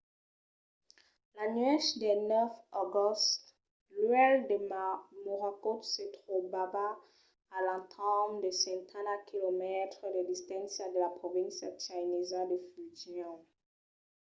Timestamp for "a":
7.55-7.57